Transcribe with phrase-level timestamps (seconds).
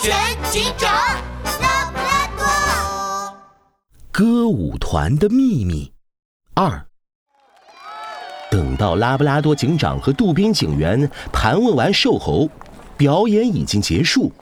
[0.00, 0.90] 全警长，
[1.60, 3.36] 拉布拉多。
[4.10, 5.92] 歌舞团的秘密
[6.54, 6.86] 二。
[8.50, 12.48] 等到拉布拉多警长和杜宾警员盘问完瘦猴，
[12.96, 14.32] 表演已经结束。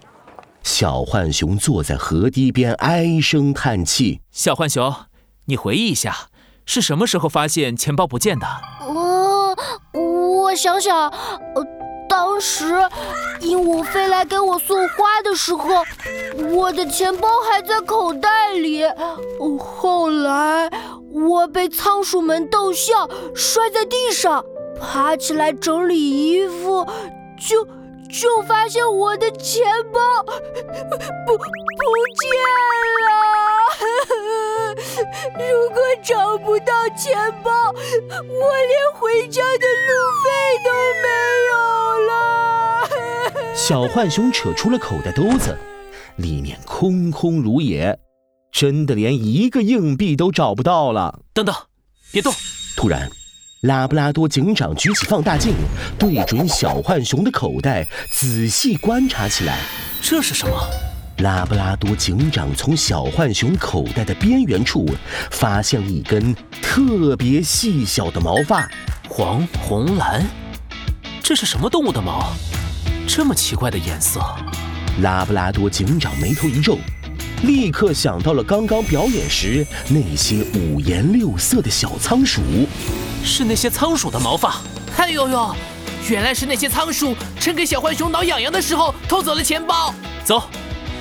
[0.62, 4.21] 小浣熊坐在河堤边唉声叹气。
[4.30, 4.95] 小浣熊，
[5.46, 6.29] 你回忆一下，
[6.64, 8.46] 是什么时候发现钱包不见的？
[8.87, 9.57] 我
[10.01, 11.66] 我想想，呃，
[12.17, 12.65] 当时
[13.41, 15.85] 鹦鹉飞来给我送花的时候，
[16.53, 18.85] 我的钱包还在口袋里。
[19.59, 20.71] 后来
[21.13, 24.45] 我被仓鼠们逗笑，摔在地上，
[24.81, 26.86] 爬起来整理衣服，
[27.36, 27.67] 就。
[28.14, 30.31] 就发现我的钱包不
[31.36, 31.43] 不
[32.20, 32.31] 见
[33.03, 33.11] 了。
[35.34, 40.31] 如果找不到钱包，我连回家的路费
[40.62, 40.70] 都
[41.03, 41.08] 没
[41.50, 41.53] 有。
[43.55, 45.56] 小浣熊扯出了口袋兜子，
[46.17, 47.97] 里面空空如也，
[48.50, 51.20] 真的连一个硬币都找不到了。
[51.33, 51.55] 等等，
[52.10, 52.32] 别动！
[52.77, 53.08] 突然。
[53.62, 55.55] 拉布拉多警长举起放大镜，
[55.98, 59.60] 对准小浣熊的口袋仔细观察起来。
[60.02, 60.55] 这是什么？
[61.19, 64.84] 拉布拉多警长从小浣熊口袋的边缘处
[65.30, 68.69] 发现了一根特别细小的毛发，
[69.08, 70.27] 黄、红、蓝，
[71.22, 72.34] 这是什么动物的毛？
[73.06, 74.20] 这么奇怪的颜色。
[75.02, 76.78] 拉布拉多警长眉头一皱，
[77.42, 82.41] 立刻想到了刚刚表演时那些五颜六色的小仓鼠。
[83.25, 84.60] 是那些仓鼠的毛发！
[84.97, 85.55] 哎呦呦，
[86.08, 89.92] 原来是那些仓鼠趁给小浣熊挠痒痒的时候偷走了钱包。
[90.25, 90.42] 走，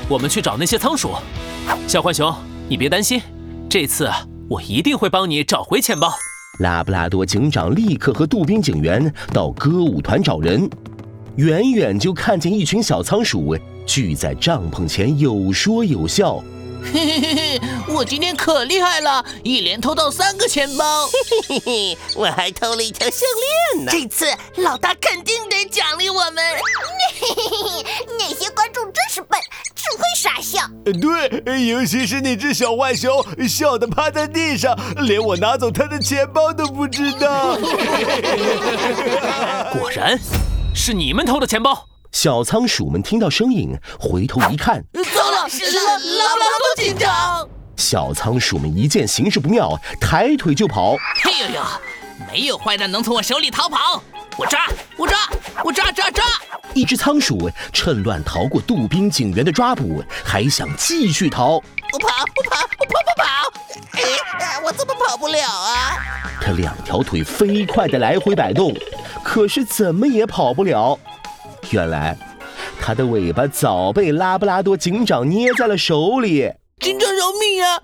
[0.09, 1.11] 我们去找那些仓鼠。
[1.87, 2.33] 小浣熊，
[2.67, 3.21] 你别担心，
[3.69, 4.09] 这次
[4.49, 6.13] 我一定会帮你找回钱包。
[6.59, 10.69] 拉布拉多警长立刻和杜宾警员到歌舞团找人，
[11.37, 16.43] 远远就看见一群小仓鼠聚在帐篷前，有说有笑。
[16.85, 21.07] 嘿嘿嘿嘿，我今天可厉害了，一连偷到三个钱包。
[21.07, 21.13] 嘿
[21.47, 23.27] 嘿嘿嘿，我还偷了一条项
[23.73, 23.91] 链呢。
[23.91, 24.27] 这次
[24.61, 26.43] 老大肯定得奖励我们。
[27.19, 27.83] 嘿嘿嘿嘿，
[28.19, 29.39] 那些观众真是笨，
[29.73, 30.69] 只会傻笑。
[30.83, 37.57] 对，尤其是那只小浣熊，笑得趴在地上，连我拿走他的钱包都不知道。
[39.71, 40.19] 果然，
[40.73, 41.87] 是你们偷的钱包。
[42.11, 47.47] 小仓鼠们听到声音，回头一看，糟了，是拉拉布拉多警长！
[47.75, 50.95] 小仓鼠们一见形势不妙，抬腿就跑。
[51.23, 51.61] 嘿呦呦，
[52.31, 54.01] 没有坏蛋能从我手里逃跑！
[54.37, 54.67] 我抓，
[54.97, 55.17] 我抓，
[55.63, 56.23] 我抓抓抓！
[56.73, 61.53] 一只仓鼠趁乱逃过杜宾警员的抓捕，还想继续逃。
[61.53, 63.25] 我跑，我跑，我跑跑跑！
[63.93, 65.97] 哎，我怎么跑不了啊？
[66.41, 68.73] 它两条腿飞快地来回摆动，
[69.23, 70.99] 可是怎么也跑不了。
[71.71, 72.17] 原来，
[72.79, 76.51] 它的尾巴早被拉布拉多警长捏在了手里。
[76.79, 77.79] 警长饶命啊！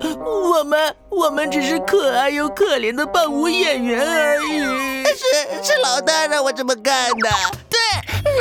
[0.51, 5.05] 我们我们只是可爱又可怜的伴舞演员而已。
[5.05, 7.29] 是是老大让我这么干的。
[7.69, 7.79] 对，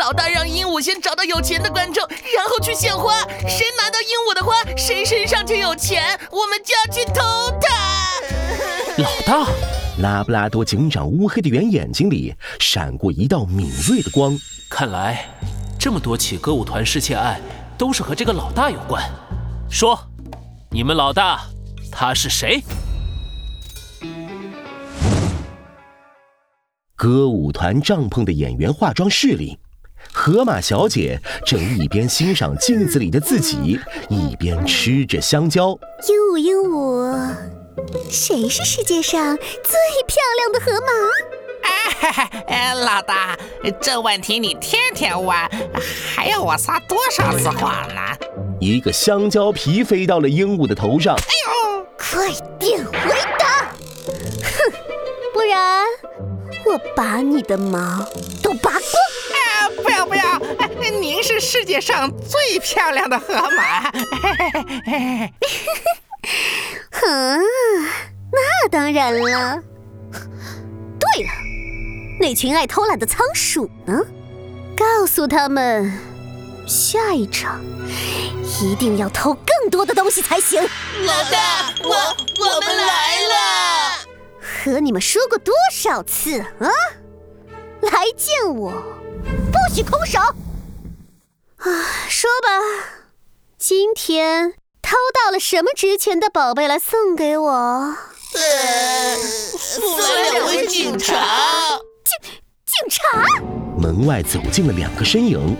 [0.00, 2.04] 老大让鹦鹉先找到有钱的观众，
[2.34, 3.20] 然后去献花。
[3.46, 7.22] 谁拿到鹦鹉的花，谁身上就有钱，我们就要去偷
[7.60, 7.76] 它。
[8.96, 9.46] 老大，
[10.00, 14.38] 拉布拉多警长乌黑的圆眼睛里闪过一道敏锐的光。
[14.70, 15.28] 看来，
[15.76, 17.40] 这么多起歌舞团失窃案
[17.76, 19.02] 都是和这个老大有关。
[19.68, 19.98] 说，
[20.70, 21.40] 你们老大
[21.90, 22.62] 他是谁？
[26.94, 29.58] 歌舞团帐篷的演员化妆室里，
[30.12, 35.70] 河马小姐正一边欣赏镜子里的自己，一边吃着香蕉。
[36.08, 36.97] 鹦鹉，鹦鹉，
[38.10, 40.88] 谁是世界上最漂亮的河马？
[42.46, 43.36] 哎，老大，
[43.80, 45.36] 这问题你天天问，
[46.14, 48.00] 还要我撒多少次谎呢？
[48.60, 51.14] 一个香蕉皮飞到了鹦鹉的头上。
[51.16, 52.28] 哎呦，快
[52.58, 52.92] 点回
[53.38, 53.72] 答！
[54.42, 54.72] 哼，
[55.32, 55.84] 不然
[56.66, 58.04] 我把你的毛
[58.42, 58.80] 都拔光！
[58.80, 60.38] 啊，不要不要！
[61.00, 63.90] 您是世界上最漂亮的河马。
[67.08, 67.40] 哼，
[68.30, 69.62] 那当然了。
[71.00, 71.30] 对了。
[72.20, 73.98] 那群爱偷懒的仓鼠呢？
[74.76, 75.90] 告诉他们，
[76.66, 77.60] 下一场
[78.60, 80.60] 一定要偷更多的东西才行。
[80.62, 84.06] 老大，我我们来了。
[84.40, 86.68] 和你们说过多少次啊？
[87.80, 88.70] 来见我，
[89.50, 90.18] 不许空手。
[90.20, 90.34] 啊，
[92.08, 92.48] 说吧，
[93.56, 94.54] 今天
[94.88, 97.50] 偷到了什么值钱的宝贝来送给我？
[98.32, 99.16] 呃，
[99.58, 99.84] 送
[100.32, 101.78] 两位警察。
[102.06, 102.32] 警
[102.64, 103.22] 警察！
[103.78, 105.54] 门外走进了两个身影，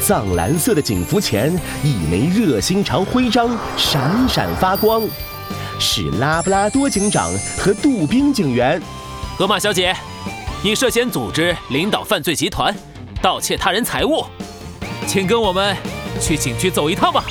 [0.00, 1.52] 藏蓝色的警服前，
[1.82, 5.02] 一枚热心肠徽章闪闪发光，
[5.80, 7.28] 是拉布拉多警长
[7.58, 8.80] 和杜宾警员。
[9.36, 9.92] 河马小姐，
[10.62, 12.72] 你涉嫌组织领导犯罪集团，
[13.20, 14.24] 盗窃他人财物，
[15.08, 15.76] 请跟我们
[16.20, 17.24] 去警局走一趟吧。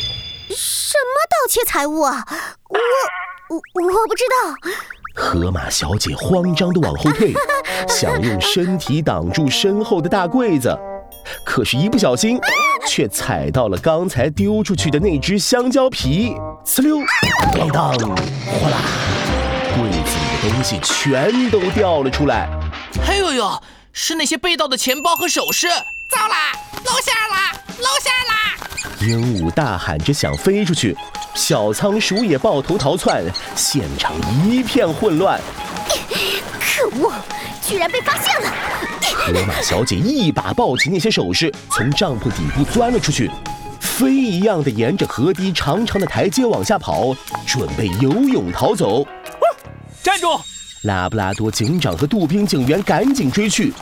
[0.50, 2.26] 什么盗窃财物啊？
[2.70, 4.56] 我我我不知道。
[5.16, 7.34] 河马小姐慌张地往后退，
[7.90, 10.78] 想用身体挡住身后的大柜子，
[11.44, 12.40] 可是，一不小心
[12.88, 16.36] 却踩到了刚才丢出去的那只香蕉皮，
[16.66, 17.00] 呲溜，
[17.54, 18.78] 当当，哗啦，
[19.76, 22.48] 柜子里的东西全都掉了出来。
[23.08, 23.62] 哎呦呦，
[23.92, 25.68] 是那些被盗的钱包和首饰！
[26.10, 26.54] 糟啦，
[26.86, 27.59] 露馅啦，露馅啦！
[29.02, 30.96] 鹦鹉大喊着想飞出去。
[31.36, 33.24] 小仓鼠也抱头逃窜，
[33.56, 34.14] 现场
[34.46, 35.40] 一片混乱。
[36.60, 37.14] 可恶，
[37.62, 38.52] 居然被发现了！
[39.14, 43.30] 河马小姐一把抱起那些首饰，从帐篷底部钻了出去，
[43.80, 49.06] 飞一样的沿着河堤长长的台阶往下跑，准备游泳逃走。
[50.02, 50.40] 站住！
[50.84, 53.74] 拉布拉多警长和杜宾警员赶紧追去，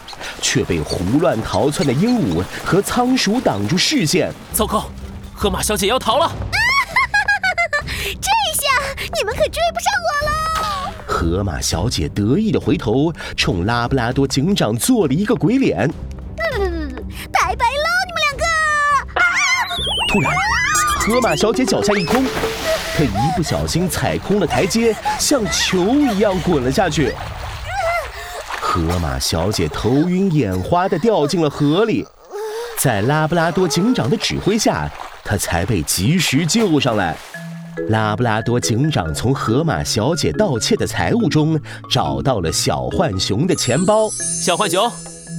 [0.42, 4.32] 却被胡乱逃窜的鹦鹉和仓鼠挡住视线。
[4.52, 4.90] 糟糕，
[5.38, 6.32] 河马小姐要逃了！
[8.20, 8.66] 这下
[9.16, 10.92] 你们可追不上我了！
[11.06, 15.88] 河马小姐得意的回头，冲拉布拉多警长做了一个鬼脸。
[17.32, 18.44] 拜拜喽，你们两个！
[20.12, 20.34] 突然，
[20.98, 22.26] 河马小姐脚下一空，
[22.98, 27.14] 她一不小心踩空了台阶，像球一样滚了下去。
[28.60, 32.08] 河马小姐头晕眼花的掉进了河里，
[32.80, 34.90] 在拉布拉多警长的指挥下，
[35.28, 37.18] 她才被及时救上来。
[37.90, 41.60] 拉布拉多警长从河马小姐盗窃的财物中
[41.92, 44.10] 找到了小浣熊的钱包。
[44.42, 44.90] 小浣熊，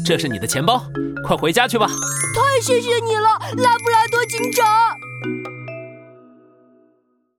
[0.05, 0.85] 这是你的钱包，
[1.25, 1.87] 快回家去吧。
[1.87, 5.08] 太谢谢你了，拉布拉多警长。